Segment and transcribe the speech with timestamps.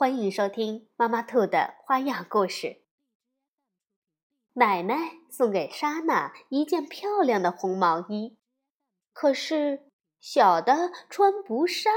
[0.00, 2.82] 欢迎收听妈妈兔的花样故事。
[4.52, 4.94] 奶奶
[5.28, 8.36] 送给莎娜一件漂亮的红毛衣，
[9.12, 11.92] 可是小的穿不上。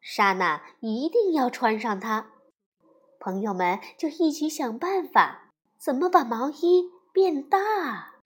[0.00, 2.32] 莎娜一定要穿上它。
[3.20, 8.16] 朋友们就一起想办法，怎么把毛衣变大。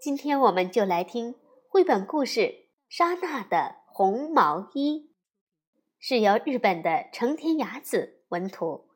[0.00, 1.36] 今天我们就来听
[1.68, 2.40] 绘本故事
[2.88, 5.08] 《莎娜的红毛衣》。
[6.04, 8.88] 是由日本的成田雅子文图，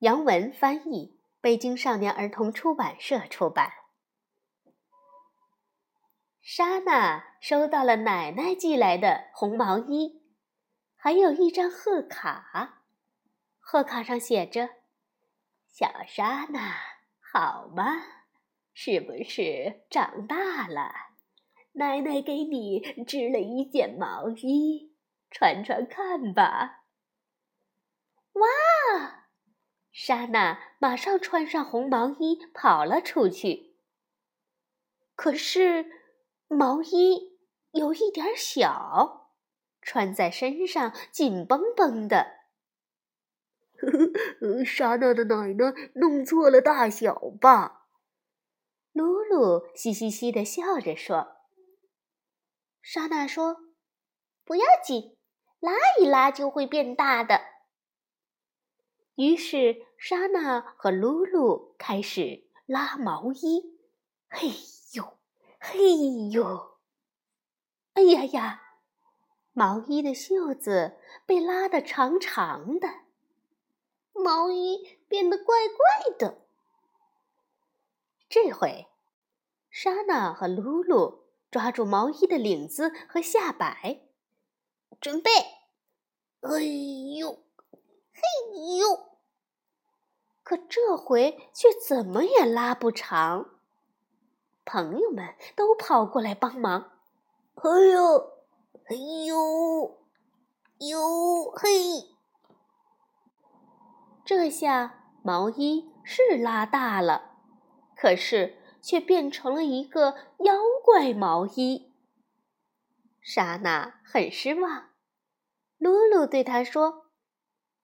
[0.00, 3.72] 杨文翻译，北京少年儿童出版社出版。
[6.42, 10.20] 莎娜收到了奶奶寄来的红毛衣，
[10.96, 12.82] 还有一张贺卡。
[13.58, 14.68] 贺卡上写着
[15.66, 16.74] ：“小莎娜，
[17.32, 17.84] 好吗？
[18.74, 20.92] 是不是长大了？
[21.72, 24.88] 奶奶给你织了一件毛衣。”
[25.30, 26.84] 穿穿看吧！
[28.32, 29.28] 哇，
[29.92, 33.76] 莎娜马上穿上红毛衣跑了出去。
[35.14, 35.86] 可是
[36.48, 37.38] 毛衣
[37.72, 39.32] 有一点小，
[39.80, 42.40] 穿在身上紧绷绷的。
[43.76, 43.88] 呵
[44.40, 47.86] 呵，莎娜的奶奶弄错了大小吧？
[48.92, 51.36] 露露嘻嘻嘻的笑着说。
[52.82, 53.58] 莎娜说
[54.44, 55.16] ：“不要紧。”
[55.60, 57.40] 拉一拉就会变大的。
[59.14, 63.78] 于是莎娜和露露开始拉毛衣，
[64.28, 64.48] 嘿
[64.94, 65.18] 呦，
[65.58, 66.78] 嘿呦，
[67.92, 68.62] 哎呀呀！
[69.52, 72.88] 毛衣的袖子被拉得长长的，
[74.12, 76.40] 毛衣变得怪怪的。
[78.28, 78.86] 这回，
[79.68, 84.09] 莎娜和露露抓住毛衣的领子和下摆。
[84.98, 85.30] 准备，
[86.40, 86.62] 哎
[87.18, 87.32] 呦，
[88.12, 88.20] 嘿
[88.78, 89.06] 呦！
[90.42, 93.50] 可这回却怎么也拉不长。
[94.64, 96.92] 朋友们都跑过来帮忙。
[97.54, 98.32] 哎呦，
[98.86, 98.96] 哎
[99.26, 99.98] 呦，
[100.78, 102.08] 呦嘿！
[104.24, 107.36] 这下毛衣是拉大了，
[107.96, 111.89] 可是却变成了一个妖怪毛衣。
[113.20, 114.90] 莎娜很失望。
[115.78, 117.10] 露露对她说：“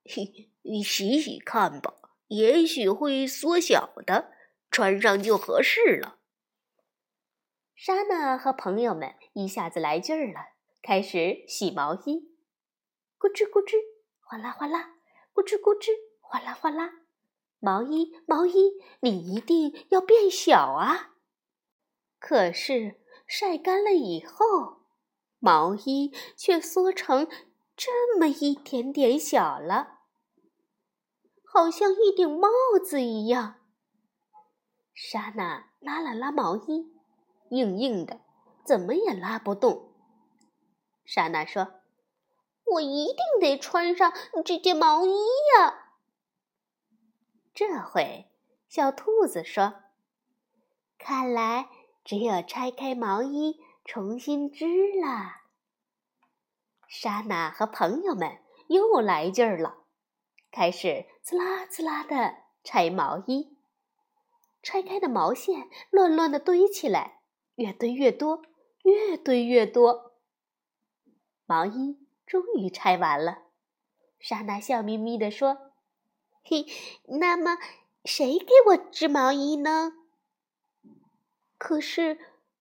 [0.05, 1.95] 嘿，你洗洗看吧，
[2.29, 4.33] 也许会缩小的，
[4.71, 6.19] 穿上就合适了。”
[7.75, 10.41] 莎娜和朋友们一下子来劲儿了，
[10.83, 12.35] 开始洗毛衣，
[13.19, 13.77] 咕吱咕吱，
[14.21, 14.95] 哗啦哗啦，
[15.35, 16.91] 咕吱咕吱，哗啦哗啦。
[17.59, 21.15] 毛衣，毛衣，你一定要变小啊！
[22.19, 24.76] 可是晒干了以后，
[25.47, 27.29] 毛衣却缩成……
[27.77, 29.99] 这么一点点小了，
[31.45, 32.49] 好像一顶帽
[32.83, 33.57] 子一样。
[34.95, 36.91] 莎娜拉了拉毛衣，
[37.51, 38.21] 硬硬的，
[38.65, 39.93] 怎么也拉不动。
[41.05, 41.75] 莎娜说
[42.65, 44.11] ：“我一定得穿上
[44.43, 45.13] 这件毛衣
[45.59, 45.91] 呀！”
[47.53, 48.31] 这回，
[48.71, 49.75] 小兔子说
[50.97, 51.69] ：“看来
[52.03, 54.67] 只有拆开毛衣，重新织
[55.01, 55.43] 了。”
[56.87, 58.39] 莎娜和朋友们
[58.69, 59.85] 又来劲儿了，
[60.51, 63.57] 开始滋啦滋啦的拆毛衣。
[64.63, 67.21] 拆开的毛线乱乱的堆起来，
[67.55, 68.43] 越堆越多，
[68.83, 70.13] 越堆越多。
[71.45, 73.45] 毛衣终于拆完了，
[74.19, 75.73] 莎娜笑眯眯地说
[76.43, 76.67] ：“嘿，
[77.21, 77.59] 那么
[78.05, 79.93] 谁给我织毛衣呢？”
[81.59, 82.19] 可是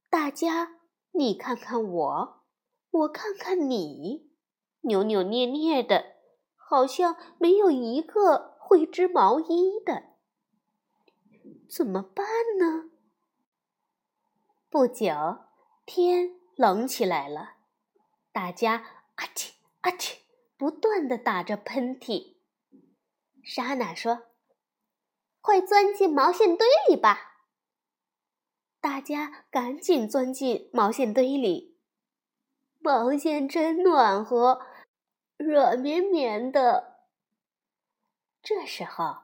[0.10, 0.75] 大家，
[1.18, 2.44] 你看看我。
[2.92, 4.32] 我看看你，
[4.82, 6.16] 扭扭捏捏的，
[6.56, 10.04] 好像没有一个会织毛衣的，
[11.70, 12.26] 怎么办
[12.58, 12.90] 呢？
[14.70, 15.14] 不久，
[15.86, 17.56] 天冷起来了，
[18.32, 18.76] 大家
[19.16, 19.52] 啊嚏
[19.82, 20.20] 啊嚏，
[20.58, 22.38] 不断的打着喷嚏。
[23.44, 24.28] 莎娜说
[25.42, 27.34] ：“快钻进毛线堆里吧！”
[28.86, 31.80] 大家赶紧钻进毛线堆里。
[32.78, 34.62] 毛线真暖和，
[35.38, 37.00] 软绵绵的。
[38.44, 39.16] 这时候，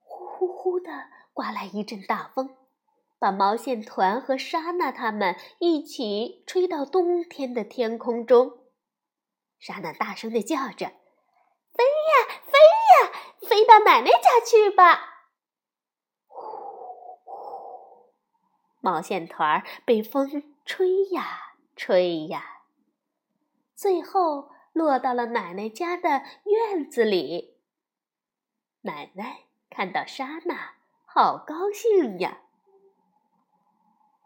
[0.00, 2.58] 呼呼呼的刮来一阵大风，
[3.18, 8.66] 把毛线团和莎娜他们一起吹到冬天的天空中。
[9.58, 10.88] 莎娜大声的叫着
[11.72, 12.52] ：“飞呀，飞
[12.92, 13.10] 呀，
[13.48, 15.12] 飞到奶奶家去吧！”
[16.28, 16.42] 呼，
[18.84, 22.64] 毛线团被风吹呀吹呀，
[23.74, 27.56] 最后落到了奶奶家的院子里。
[28.82, 30.74] 奶奶看到莎娜，
[31.06, 32.42] 好高兴呀！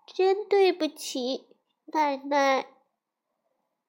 [0.05, 1.57] 真对不起，
[1.93, 2.67] 奶奶。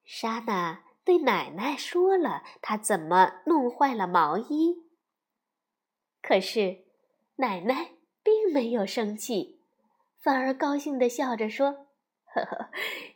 [0.04, 4.84] 莎娜对奶奶说了她怎么弄坏了毛衣。
[6.22, 6.84] 可是，
[7.36, 9.59] 奶奶并没有生气，
[10.22, 11.86] 反而高兴地笑着说
[12.34, 12.70] ：“呵呵，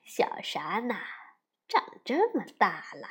[0.05, 1.01] 小莎娜
[1.69, 3.06] 长这么大了，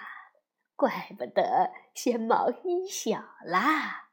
[0.76, 4.10] 怪不得嫌毛衣小啦。”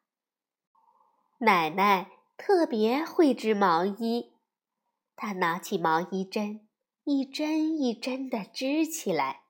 [1.41, 4.35] 奶奶特别会织毛衣，
[5.17, 6.69] 她拿起毛衣针，
[7.05, 9.45] 一针一针地织起来，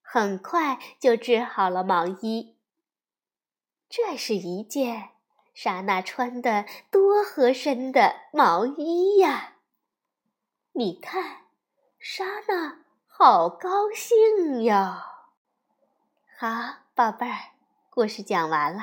[0.00, 2.58] 很快就织好了毛衣。
[3.88, 5.10] 这是一件
[5.54, 9.50] 莎娜穿的多合身的毛衣呀！
[10.74, 11.42] 你看，
[11.98, 14.74] 莎娜好高兴哟。
[16.38, 16.48] 好，
[16.94, 17.52] 宝贝儿，
[17.90, 18.82] 故事讲完了。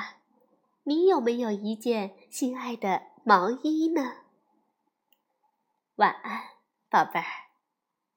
[0.84, 4.18] 你有没有一件心爱的毛衣呢？
[5.96, 6.42] 晚安，
[6.88, 7.49] 宝贝儿。